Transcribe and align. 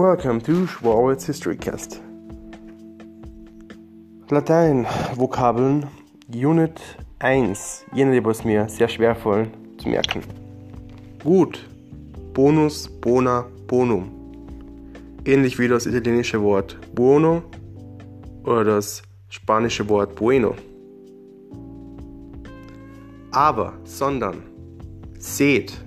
Welcome 0.00 0.40
to 0.44 0.66
Schwarwitz 0.66 1.26
Historycast. 1.26 2.00
Latein, 4.30 4.86
Vokabeln, 5.14 5.88
Unit 6.26 6.80
1. 7.18 7.84
Jene, 7.92 8.18
die 8.18 8.26
es 8.26 8.42
mir 8.42 8.66
sehr 8.70 8.88
schwer 8.88 9.14
fallen 9.14 9.50
zu 9.76 9.90
merken. 9.90 10.22
Gut. 11.22 11.68
Bonus, 12.32 12.88
bona, 12.88 13.44
bonum. 13.66 14.10
Ähnlich 15.26 15.58
wie 15.58 15.68
das 15.68 15.84
italienische 15.84 16.40
Wort 16.40 16.78
buono 16.94 17.42
oder 18.44 18.64
das 18.64 19.02
spanische 19.28 19.86
Wort 19.90 20.14
bueno. 20.14 20.54
Aber, 23.32 23.74
sondern, 23.84 24.44
seht, 25.18 25.78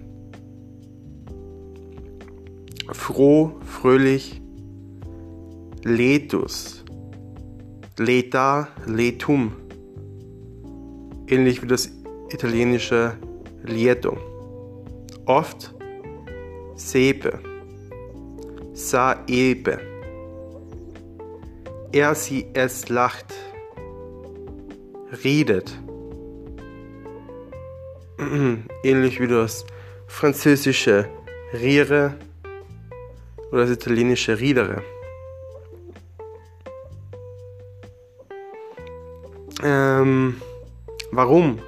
froh, 3.04 3.52
fröhlich, 3.66 4.42
letus, 5.84 6.86
leta, 7.98 8.70
letum, 8.86 9.52
ähnlich 11.28 11.62
wie 11.62 11.68
das 11.68 11.92
italienische 12.30 13.18
lieto. 13.62 14.18
Oft 15.26 15.76
sepe, 16.76 17.40
saebe. 18.72 19.80
Er, 21.92 22.16
sie, 22.16 22.48
es 22.54 22.88
lacht, 22.88 23.34
redet. 25.26 25.78
Ähnlich 28.84 29.20
wie 29.20 29.28
das 29.28 29.66
französische 30.08 31.10
rire 31.54 32.16
oder 33.54 33.68
das 33.68 33.70
italienische 33.70 34.40
ridere. 34.40 34.82
Ähm, 39.62 40.42
warum? 41.12 41.60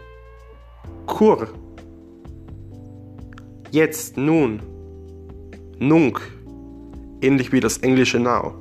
Kur. 1.06 1.48
Jetzt, 3.70 4.18
nun. 4.18 4.62
Nunc. 5.78 6.20
Ähnlich 7.22 7.52
wie 7.52 7.60
das 7.60 7.78
englische 7.78 8.20
now. 8.20 8.56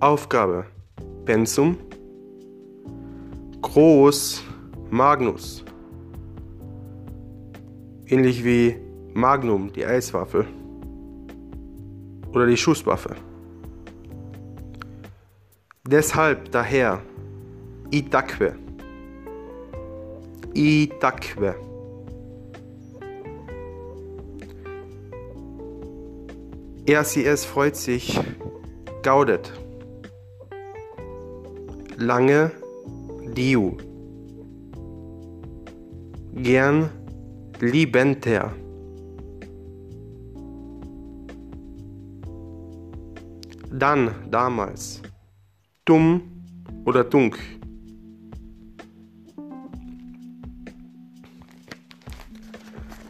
Aufgabe. 0.00 0.66
Pensum. 1.24 1.78
Groß. 3.62 4.42
Magnus. 4.90 5.64
Ähnlich 8.06 8.44
wie 8.44 8.76
Magnum, 9.14 9.72
die 9.72 9.86
Eiswaffel. 9.86 10.46
Oder 12.34 12.46
die 12.46 12.56
Schusswaffe. 12.56 13.14
Deshalb, 15.86 16.50
daher, 16.50 17.00
Itaque. 17.90 18.56
Itaque. 20.52 21.54
RCS 26.86 27.44
freut 27.44 27.76
sich, 27.76 28.18
gaudet. 29.02 29.52
Lange, 31.96 32.50
Diu. 33.34 33.76
Gern, 36.34 36.90
liebenter. 37.60 38.52
Dann, 43.76 44.14
damals. 44.30 45.02
Dumm 45.84 46.22
oder 46.84 47.02
dunk. 47.02 47.36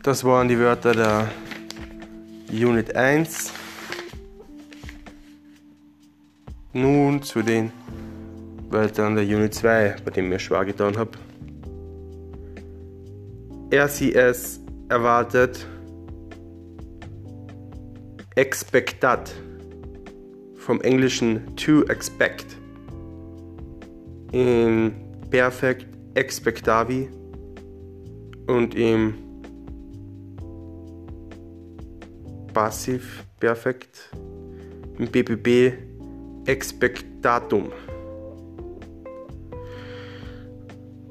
Das 0.03 0.25
waren 0.25 0.49
die 0.49 0.59
Wörter 0.59 0.93
der 0.93 1.29
Unit 2.51 2.97
1. 2.97 3.53
Nun 6.73 7.23
zu 7.23 7.43
den 7.43 7.71
Wörtern 8.71 9.17
der 9.17 9.25
Unit 9.25 9.53
2, 9.53 9.97
bei 10.03 10.11
denen 10.13 10.29
ich 10.29 10.33
mir 10.33 10.39
schwer 10.39 10.65
getan 10.65 10.97
habe. 10.97 11.11
RCS 13.71 14.61
erwartet 14.89 15.67
expectat 18.35 19.35
vom 20.65 20.81
englischen 20.81 21.55
to 21.57 21.83
expect 21.89 22.47
im 24.33 24.93
Perfekt 25.31 25.87
expectavi 26.15 27.09
und 28.47 28.75
im 28.75 29.15
Passiv 32.55 33.25
Perfekt 33.41 34.11
im 34.99 35.07
BBB 35.09 35.75
expectatum. 36.47 37.71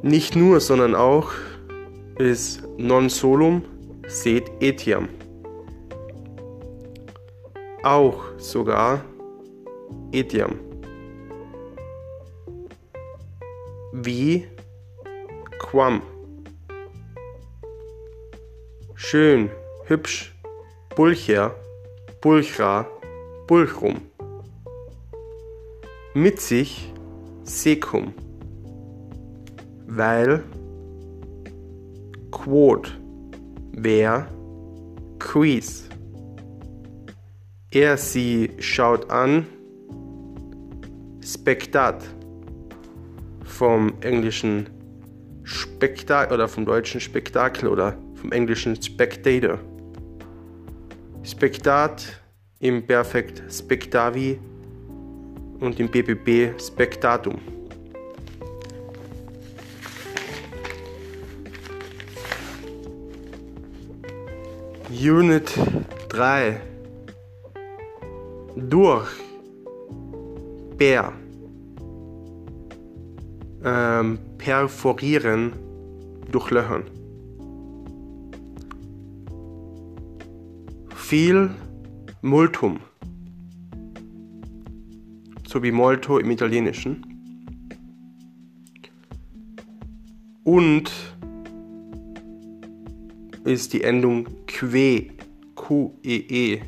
Nicht 0.01 0.35
nur, 0.35 0.59
sondern 0.59 0.95
auch 0.95 1.31
ist 2.17 2.63
non 2.77 3.09
solum 3.09 3.63
sed 4.07 4.49
etiam. 4.59 5.09
Auch 7.83 8.23
sogar 8.37 9.03
etiam. 10.11 10.59
Wie 13.91 14.47
quam. 15.59 16.01
Schön, 18.95 19.49
hübsch, 19.85 20.33
pulcher, 20.95 21.55
pulchra, 22.21 22.87
pulchrum. 23.47 24.01
Mit 26.13 26.39
sich 26.39 26.93
secum. 27.43 28.13
Weil 29.87 30.43
quod, 32.31 32.97
wer, 33.73 34.27
quis. 35.19 35.89
Er 37.71 37.97
sie 37.97 38.51
schaut 38.59 39.09
an, 39.09 39.47
spektat 41.43 42.01
vom 43.43 43.91
englischen 43.99 44.69
Spektakel 45.43 46.33
oder 46.35 46.47
vom 46.47 46.65
deutschen 46.65 47.01
Spektakel 47.01 47.67
oder 47.67 47.97
vom 48.15 48.31
englischen 48.31 48.81
Spectator. 48.81 49.59
Spektat 51.21 52.21
im 52.59 52.87
Perfekt 52.87 53.43
Spectavi 53.51 54.39
und 55.59 55.81
im 55.81 55.89
BBB 55.91 56.57
Spectatum. 56.57 57.41
Unit 64.89 65.51
3 66.07 66.61
durch 68.55 69.09
per 70.77 71.22
ähm, 73.63 74.19
perforieren 74.37 75.53
durchlöchern. 76.31 76.83
Viel 80.95 81.49
multum. 82.21 82.79
So 85.47 85.61
wie 85.61 85.71
molto 85.71 86.17
im 86.17 86.31
italienischen. 86.31 87.05
Und 90.43 90.91
ist 93.45 93.73
die 93.73 93.83
Endung 93.83 94.27
que, 94.47 95.09
Q-E-E, 95.55 96.61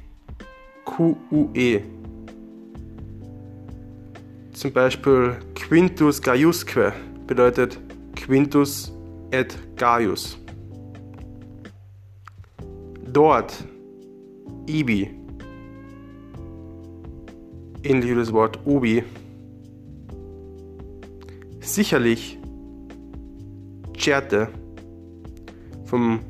Q-U-E. 0.85 1.94
Zum 4.65 4.73
Beispiel 4.73 5.37
Quintus 5.53 6.19
Gaiusque 6.19 6.91
bedeutet 7.27 7.79
Quintus 8.15 8.91
et 9.29 9.55
Gaius. 9.75 10.39
Dort, 13.05 13.63
Ibi, 14.65 15.11
ähnlich 17.83 18.09
wie 18.09 18.15
das 18.15 18.33
Wort 18.33 18.57
Ubi. 18.65 19.03
Sicherlich, 21.59 22.39
Certe 23.95 24.47
vom 25.83 26.21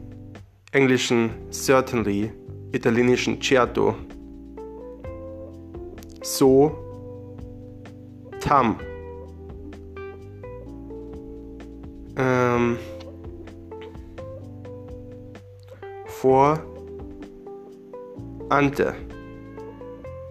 englischen 0.74 1.30
certainly, 1.52 2.34
italienischen 2.74 3.42
certo. 3.42 3.96
So, 6.22 6.85
tam. 8.46 8.80
Ähm, 12.18 12.78
vor, 16.06 16.60
ante. 18.50 18.96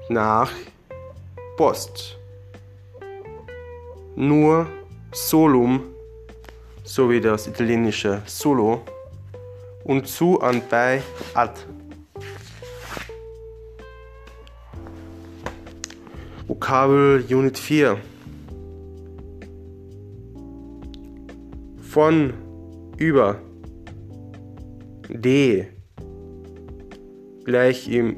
Nach, 0.08 0.50
Post. 1.56 2.18
Nur, 4.16 4.66
solum, 5.12 5.82
so 6.84 7.10
wie 7.10 7.20
das 7.20 7.46
italienische 7.46 8.22
solo. 8.26 8.82
Und 9.84 10.06
zu 10.06 10.38
und 10.40 10.68
bei, 10.70 11.02
ad. 11.34 11.52
Vokabel 16.74 17.24
Unit 17.30 17.56
4. 17.56 17.96
Von, 21.82 22.32
über, 22.96 23.38
de, 25.08 25.66
gleich 27.44 27.88
im 27.88 28.16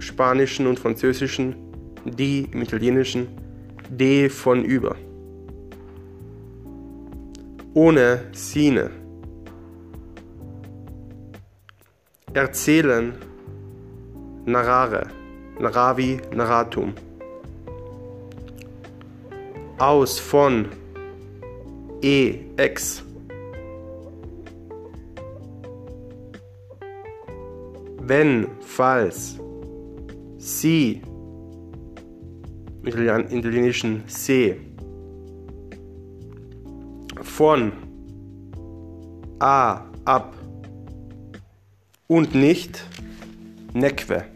Spanischen 0.00 0.66
und 0.66 0.78
Französischen, 0.78 1.56
die 2.04 2.46
im 2.52 2.60
Italienischen, 2.60 3.26
de 3.88 4.28
von 4.28 4.64
über. 4.64 4.96
Ohne 7.72 8.20
Sine. 8.32 8.90
Erzählen, 12.34 13.14
narrare, 14.44 15.06
narravi, 15.58 16.20
narratum 16.34 16.92
aus 19.78 20.18
von 20.18 20.68
ex 22.02 23.04
wenn 28.06 28.48
falls 28.60 29.38
sie. 30.38 31.02
Italienischen 32.84 34.02
se 34.06 34.56
von 37.22 37.72
a 39.38 39.84
ab. 40.04 40.34
Und 42.06 42.34
nicht 42.34 42.84
neque 43.72 44.26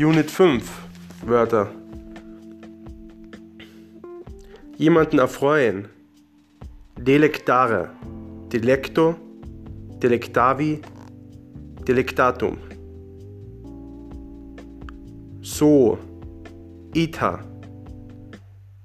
Unit 0.00 0.30
5 0.30 0.62
Wörter. 1.26 1.72
Jemanden 4.76 5.18
erfreuen. 5.18 5.88
Delectare. 6.96 7.90
Delecto. 8.52 9.16
Delectavi. 10.00 10.82
Delectatum. 11.88 12.58
So. 15.42 15.98
Ita. 16.94 17.40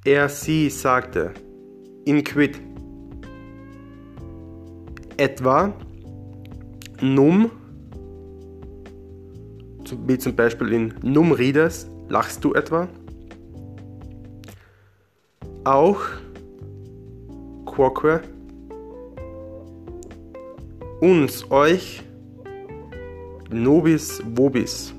Er 0.05 0.29
sie 0.29 0.71
sagte. 0.71 1.35
Inquit. 2.05 2.59
Etwa. 5.17 5.73
Num 7.01 7.51
wie 10.07 10.17
zum 10.17 10.35
Beispiel 10.35 10.71
in 10.73 10.93
Num 11.01 11.31
rides, 11.31 11.87
lachst 12.09 12.43
du 12.43 12.53
etwa? 12.53 12.87
Auch 15.63 16.01
quoque 17.65 18.21
uns, 21.01 21.49
euch, 21.51 22.01
nobis 23.49 24.21
vobis. 24.35 24.93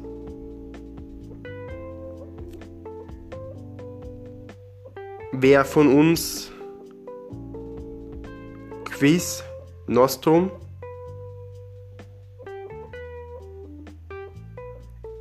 Wer 5.32 5.64
von 5.64 5.88
uns 5.92 6.52
quis 8.84 9.42
nostrum 9.86 10.50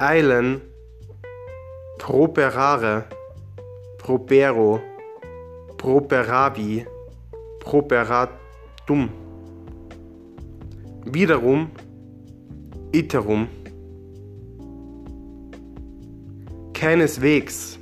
eilen, 0.04 0.62
properare, 1.98 3.06
propero, 3.98 4.82
properavi, 5.78 6.86
properatum. 7.60 9.10
Wiederum, 11.06 11.70
iterum. 12.92 13.48
Keineswegs, 16.74 17.80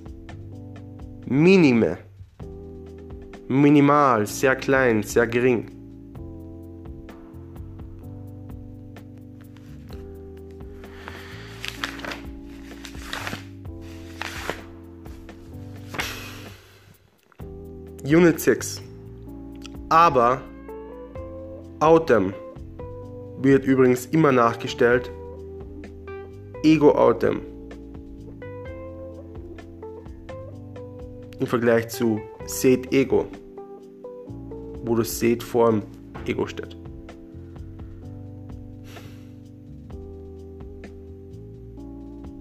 minime, 1.25 1.97
minimal, 3.47 4.27
sehr 4.27 4.55
klein, 4.55 5.01
sehr 5.01 5.25
gering. 5.25 5.80
Unit 18.13 18.41
6. 18.41 18.81
Aber 19.87 20.41
Autem 21.79 22.33
wird 23.41 23.63
übrigens 23.63 24.05
immer 24.07 24.33
nachgestellt. 24.33 25.09
Ego 26.61 26.91
Autem. 26.91 27.39
Im 31.39 31.47
Vergleich 31.47 31.87
zu 31.87 32.19
Seht 32.47 32.91
Ego, 32.91 33.27
wo 34.83 34.95
das 34.95 35.17
Seht 35.17 35.41
vor 35.41 35.71
dem 35.71 35.83
Ego 36.25 36.45
steht. 36.47 36.75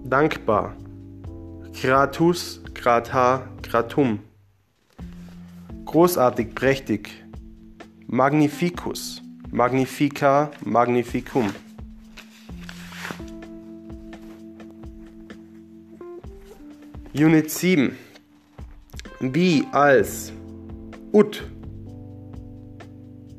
Dankbar. 0.05 0.75
Gratus, 1.81 2.61
grata, 2.75 3.49
gratum 3.63 4.19
großartig, 5.91 6.55
prächtig. 6.55 7.11
Magnificus, 8.07 9.23
magnifica, 9.51 10.53
magnificum. 10.65 11.51
Unit 17.13 17.51
7. 17.51 17.97
Wie 19.19 19.67
als 19.73 20.33
ut 21.13 21.43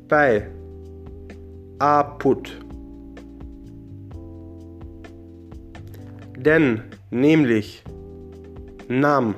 bei 0.08 0.46
aput. 1.78 2.60
Denn, 6.36 6.82
nämlich, 7.10 7.82
nam. 8.88 9.36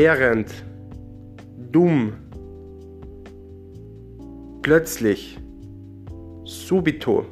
Während, 0.00 0.48
dumm, 1.72 2.12
plötzlich, 4.62 5.36
subito, 6.44 7.26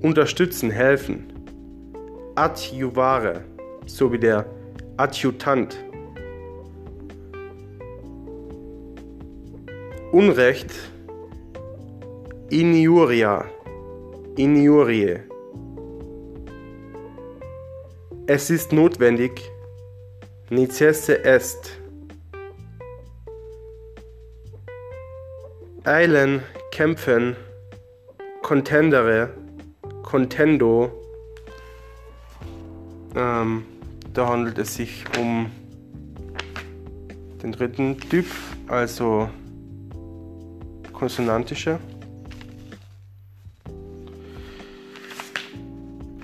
unterstützen, 0.00 0.68
helfen, 0.68 1.32
adjuvare, 2.34 3.44
so 3.86 4.12
wie 4.12 4.18
der 4.18 4.46
Adjutant, 4.96 5.76
Unrecht, 10.10 10.72
Injuria, 12.50 13.44
Injurie. 14.36 15.31
Es 18.34 18.48
ist 18.48 18.72
notwendig, 18.72 19.42
necesse 20.48 21.22
est. 21.22 21.78
Eilen, 25.84 26.40
kämpfen, 26.70 27.36
contendere, 28.40 29.34
contendo. 30.02 30.90
Ähm, 33.14 33.66
da 34.14 34.28
handelt 34.28 34.56
es 34.56 34.76
sich 34.76 35.04
um 35.18 35.50
den 37.42 37.52
dritten 37.52 38.00
Typ, 38.00 38.24
also 38.66 39.28
konsonantische. 40.94 41.78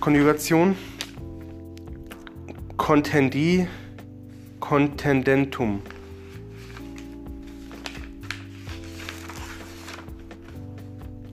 Konjugation. 0.00 0.74
Contendi, 2.78 3.66
Contendentum. 4.61 5.82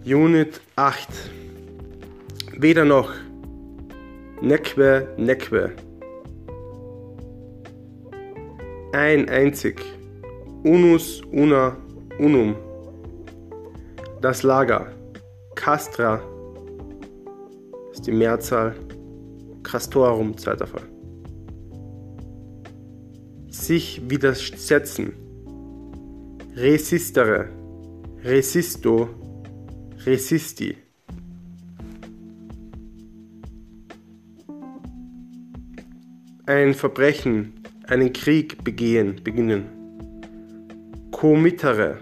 Unit 0.04 0.60
8. 0.76 1.08
Weder 2.58 2.84
noch. 2.84 3.14
Neque, 4.42 5.08
neque. 5.18 5.72
Ein 8.92 9.30
einzig. 9.30 9.82
Unus, 10.64 11.22
una, 11.32 11.78
unum. 12.20 12.56
Das 14.20 14.44
Lager. 14.44 14.92
Castra. 15.56 16.22
ist 17.94 18.06
die 18.06 18.12
Mehrzahl. 18.12 18.76
Castorum, 19.64 20.38
zweiter 20.38 20.68
Fall. 20.68 20.95
Sich 23.66 24.00
widersetzen. 24.08 25.14
Resistere. 26.56 27.50
Resisto. 28.24 29.10
Resisti. 30.06 30.78
Ein 36.46 36.76
Verbrechen, 36.76 37.54
einen 37.88 38.14
Krieg 38.14 38.64
begehen, 38.64 39.20
beginnen. 39.24 39.66
Committere. 41.10 41.98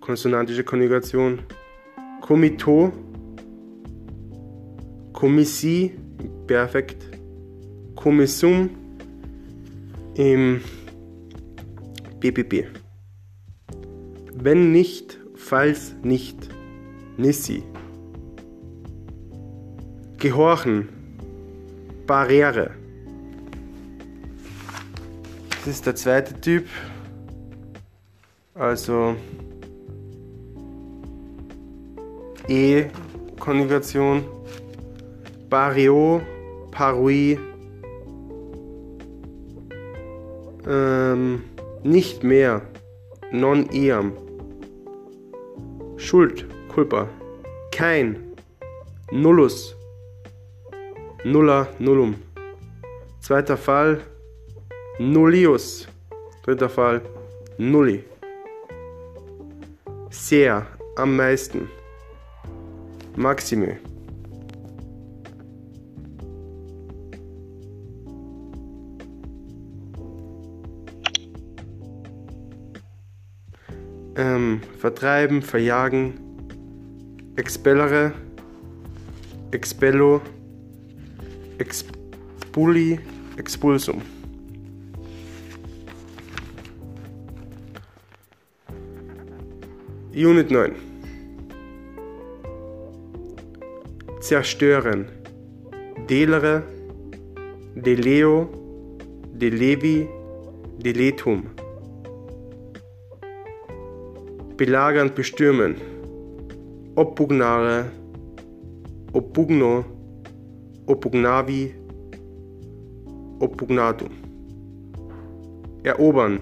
Konsonantische 0.00 0.64
Konjugation. 0.64 1.40
Comito. 2.22 2.90
Commissi, 5.12 5.92
perfekt. 6.46 7.06
Commissum 7.94 8.79
im 10.14 10.60
BPP. 12.20 12.66
Wenn 14.34 14.72
nicht, 14.72 15.18
falls 15.34 15.94
nicht. 16.02 16.48
Nissi. 17.16 17.62
Gehorchen. 20.18 20.88
Barriere. 22.06 22.72
Das 25.50 25.66
ist 25.66 25.86
der 25.86 25.94
zweite 25.94 26.40
Typ. 26.40 26.66
Also 28.54 29.16
E-Konjugation. 32.48 34.24
Barrio, 35.48 36.20
Parui. 36.70 37.38
Ähm, 40.70 41.42
nicht 41.82 42.22
mehr. 42.22 42.62
Non 43.32 43.68
iam. 43.72 44.12
Schuld, 45.96 46.46
culpa. 46.72 47.08
Kein. 47.72 48.36
Nullus. 49.10 49.74
Nulla, 51.24 51.66
nullum. 51.78 52.14
Zweiter 53.20 53.56
Fall. 53.56 54.00
Nullius. 54.98 55.88
Dritter 56.44 56.68
Fall. 56.68 57.02
Nulli. 57.58 58.04
Sehr, 60.10 60.66
am 60.96 61.16
meisten. 61.16 61.68
Maxime. 63.16 63.89
Ähm, 74.20 74.60
vertreiben, 74.76 75.40
verjagen, 75.40 76.12
expellere, 77.36 78.12
expello, 79.50 80.20
expulli, 81.56 83.00
expulsum. 83.38 84.02
Unit 90.14 90.50
9. 90.50 90.74
Zerstören. 94.20 95.06
Delere, 96.08 96.62
deleo, 97.74 98.50
delevi, 99.32 100.06
deletum. 100.76 101.59
Belagern, 104.60 105.08
bestürmen. 105.14 105.74
Oppugnare, 106.94 107.90
oppugno, 109.12 109.84
oppugnavi, 110.84 111.74
oppugnatum. 113.38 114.10
Erobern. 115.82 116.40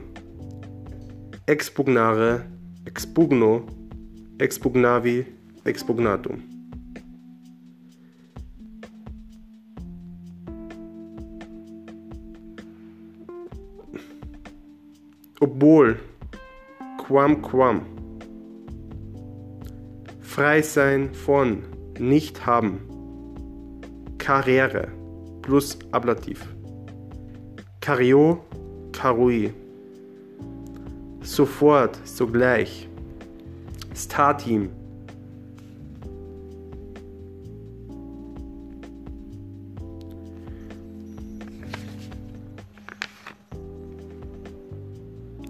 Expugnare, 1.46 2.44
expugno, 2.86 3.64
expugnavi, 4.38 5.24
expugnatum. 5.62 6.42
Obwohl, 15.38 15.96
quam 17.06 17.40
quam. 17.40 17.97
Frei 20.38 20.62
sein 20.62 21.14
von, 21.14 21.64
nicht 21.98 22.46
haben. 22.46 22.78
Karriere 24.18 24.86
plus 25.42 25.76
Ablativ. 25.90 26.46
Cario, 27.80 28.44
carui. 28.92 29.52
Sofort, 31.22 31.98
sogleich. 32.06 32.88
Statim. 33.96 34.70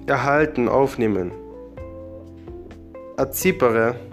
Erhalten, 0.06 0.66
aufnehmen. 0.66 1.30
Accipere, 3.18 4.07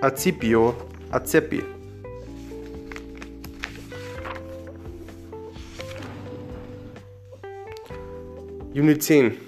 accipio, 0.00 0.74
accepi. 1.10 1.64
Unit 8.74 9.02
10. 9.02 9.38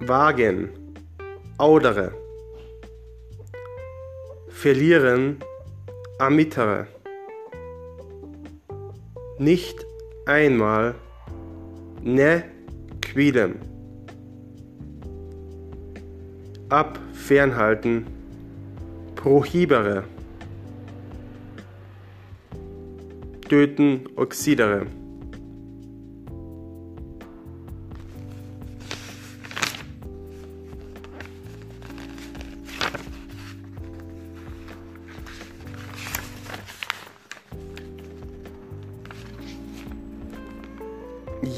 Wagen, 0.00 0.72
audere. 1.58 2.12
Verlieren, 4.48 5.38
amittere. 6.18 6.88
Nicht 9.38 9.86
einmal, 10.26 10.96
ne 12.02 12.42
quidem. 13.00 13.77
Ab, 16.70 16.98
fernhalten, 17.14 18.04
prohibere. 19.16 20.04
Töten, 23.48 24.04
oxidere. 24.16 24.86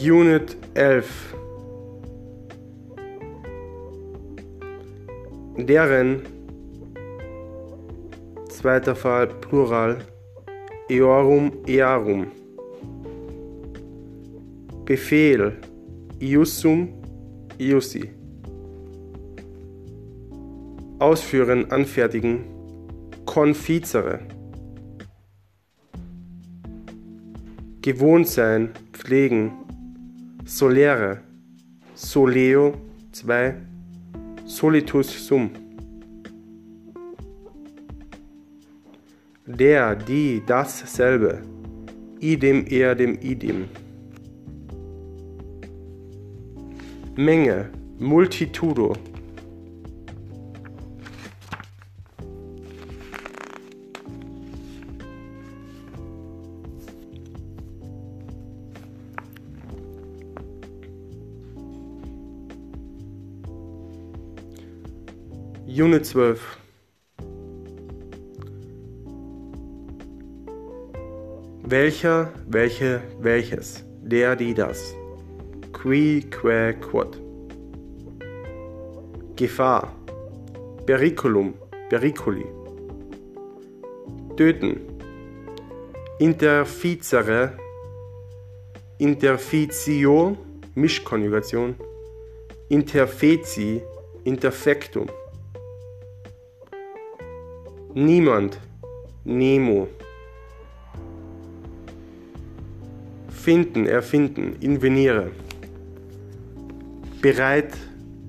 Unit 0.01 0.57
11. 0.75 1.30
Deren, 5.71 6.23
zweiter 8.49 8.97
Fall 8.97 9.29
Plural, 9.29 9.99
eorum, 10.89 11.53
earum. 11.65 12.27
Befehl, 14.85 15.53
iussum, 16.19 16.89
iussi. 17.57 18.11
Ausführen, 20.99 21.71
anfertigen, 21.71 22.47
confizere. 23.25 24.19
Gewohnt 27.81 28.27
sein, 28.27 28.71
pflegen, 28.93 29.53
solere, 30.45 31.21
soleo, 31.95 32.75
2, 33.13 33.70
solitus 34.51 35.27
sum. 35.27 35.51
Der, 39.47 39.95
die, 39.95 40.43
dasselbe, 40.45 41.43
idem, 42.19 42.67
er, 42.69 42.97
dem, 42.97 43.17
idem. 43.21 43.69
Menge, 47.17 47.71
multitudo. 47.99 48.95
Unit 65.81 66.05
12 66.05 66.59
Welcher, 71.63 72.31
welche, 72.47 73.01
welches, 73.19 73.83
der, 74.03 74.37
die, 74.37 74.53
das. 74.53 74.95
Qui, 75.73 76.29
que, 76.29 76.75
quod. 76.75 77.17
Gefahr. 79.37 79.95
Periculum, 80.85 81.55
periculi. 81.89 82.45
Töten. 84.37 84.81
Interficere. 86.19 87.57
Interfitio, 88.99 90.37
Mischkonjugation. 90.75 91.75
Interfeci, 92.69 93.81
Interfectum. 94.25 95.07
Niemand. 98.01 98.59
Nemo. 99.25 99.87
Finden, 103.29 103.87
erfinden, 103.87 104.57
inveniere. 104.61 105.33
Bereit, 107.21 107.77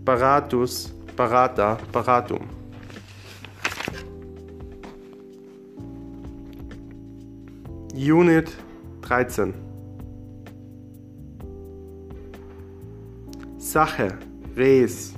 baratus, 0.04 0.94
barata, 1.16 1.78
baratum. 1.94 2.50
Unit 7.96 8.52
13 9.02 9.54
Sache, 13.58 14.18
Res. 14.58 15.14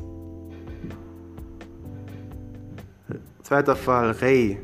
Zweiter 3.53 3.75
Fall, 3.75 4.10
Rei. 4.13 4.57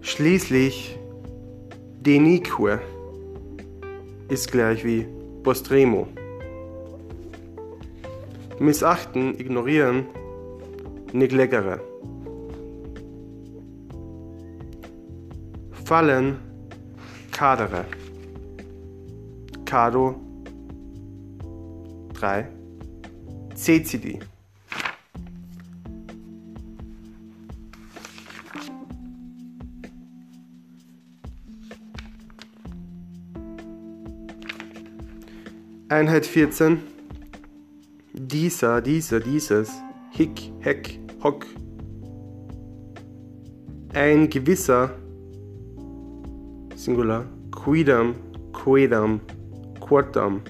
Schließlich 0.00 0.98
Denique 2.00 2.80
ist 4.30 4.50
gleich 4.50 4.82
wie 4.86 5.06
postremo. 5.42 6.08
Missachten, 8.58 9.38
ignorieren, 9.38 10.06
neglegere. 11.12 11.82
Fallen, 15.84 16.38
cadere. 17.32 17.84
Cado 19.66 20.14
3. 22.14 22.48
Cecidi. 23.54 24.20
Einheit 35.96 36.26
14. 36.26 36.82
Dieser, 38.12 38.82
dieser, 38.82 39.18
dieses. 39.18 39.70
Hick, 40.10 40.52
Heck, 40.60 41.00
Hock. 41.22 41.46
Ein 43.94 44.28
gewisser. 44.28 44.90
Singular. 46.74 47.24
Quidam, 47.50 48.14
quedam, 48.52 49.20
quatam. 49.80 50.42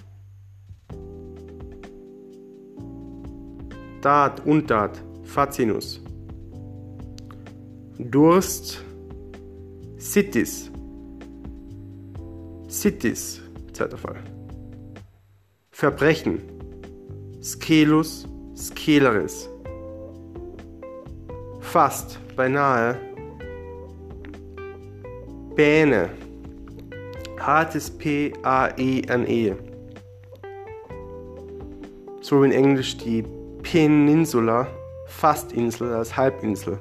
Dat, 4.00 4.44
Untat, 4.44 5.00
Facinus. 5.22 6.00
Durst, 8.00 8.84
Citis. 9.96 10.72
Citis, 12.68 13.40
zweiter 13.72 13.96
Fall. 13.96 14.35
Verbrechen. 15.78 16.40
Scelus, 17.42 18.26
sceleris. 18.56 19.50
Fast, 21.60 22.18
beinahe. 22.34 22.98
Bähne. 25.54 26.08
Hartes 27.38 27.90
P-A-E-N-E. 27.90 29.54
So 32.22 32.42
in 32.42 32.52
Englisch 32.52 32.96
die 32.96 33.22
Peninsula, 33.62 34.68
Fastinsel 35.08 35.92
als 35.92 36.16
Halbinsel. 36.16 36.78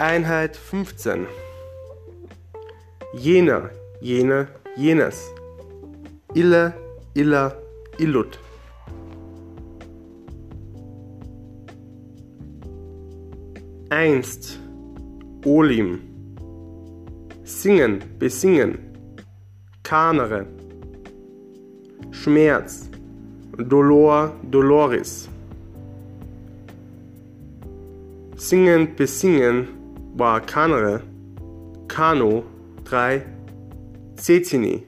Einheit 0.00 0.56
15. 0.56 1.28
Jener, 3.14 3.70
jene, 4.00 4.48
jenes. 4.78 5.34
Ille, 6.34 6.72
illa, 7.14 7.52
illut. 7.98 8.38
Einst, 13.90 14.58
olim. 15.44 16.00
Singen, 17.44 18.02
besingen. 18.18 18.78
Kanere. 19.82 20.46
Schmerz. 22.12 22.88
Dolor, 23.58 24.30
doloris. 24.42 25.28
Singen, 28.36 28.94
besingen 28.96 29.66
war 30.14 30.40
Kanere. 30.40 31.00
Kano, 31.88 32.44
3, 32.84 33.37
Cecini. 34.18 34.82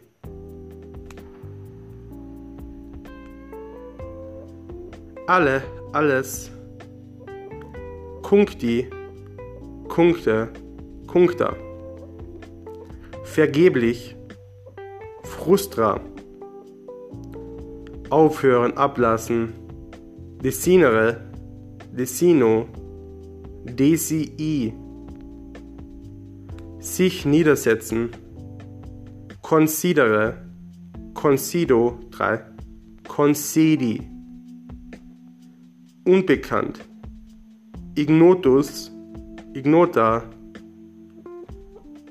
Alle, 5.27 5.63
alles. 5.93 6.51
Kunkti, 8.23 8.89
Kunkte, 9.89 10.49
Kunkta. 11.07 11.57
Vergeblich, 13.23 14.17
Frustra. 15.23 16.01
Aufhören, 18.11 18.77
ablassen. 18.77 19.53
Desinere, 20.43 21.21
Desino, 21.93 22.67
Desi, 23.65 24.73
sich 26.81 27.25
niedersetzen 27.25 28.11
considere, 29.51 30.39
consido 31.13 31.99
3, 32.13 32.41
concedi, 33.09 34.01
unbekannt, 36.07 36.79
ignotus, 37.97 38.93
ignota, 39.53 40.23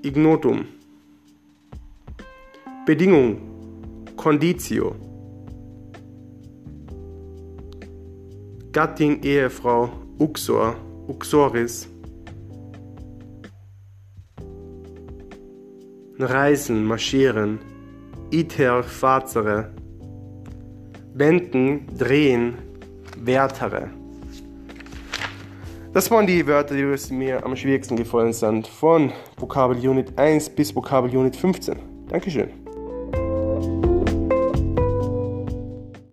ignotum, 0.04 0.66
Bedingung, 2.86 3.38
conditio, 4.18 4.98
Gattin, 8.74 9.22
Ehefrau, 9.24 9.90
Uxor, 10.20 10.76
Uxoris. 11.08 11.88
Reisen, 16.22 16.84
marschieren, 16.84 17.60
iter 18.30 18.84
fazere. 18.84 19.72
Wenden, 21.14 21.88
drehen, 21.98 22.56
wertere. 23.18 23.90
Das 25.94 26.12
waren 26.12 26.28
die 26.28 26.46
Wörter, 26.46 26.76
die 26.76 27.14
mir 27.14 27.46
am 27.46 27.56
schwierigsten 27.56 27.96
gefallen 27.96 28.34
sind, 28.34 28.68
von 28.68 29.14
Vokabel 29.38 29.78
Unit 29.78 30.20
1 30.20 30.50
bis 30.50 30.76
Vokabel 30.76 31.16
Unit 31.16 31.38
15. 31.38 31.78
Dankeschön. 32.10 32.50